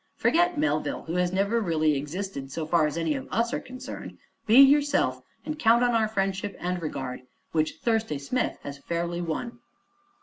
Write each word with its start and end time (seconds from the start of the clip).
Forget 0.15 0.57
Melville, 0.57 1.03
who 1.03 1.13
has 1.17 1.31
never 1.31 1.61
really 1.61 1.95
existed 1.95 2.51
so 2.51 2.65
far 2.65 2.87
as 2.87 2.97
any 2.97 3.13
of 3.13 3.27
us 3.31 3.53
are 3.53 3.59
concerned; 3.59 4.17
be 4.47 4.59
yourself, 4.59 5.21
and 5.45 5.59
count 5.59 5.83
on 5.83 5.91
our 5.93 6.07
friendship 6.07 6.55
and 6.59 6.81
regard, 6.81 7.21
which 7.51 7.75
Thursday 7.83 8.17
Smith 8.17 8.57
has 8.63 8.79
fairly 8.79 9.21
won." 9.21 9.59